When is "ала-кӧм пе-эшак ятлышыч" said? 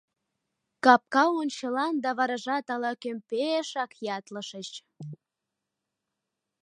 2.73-4.69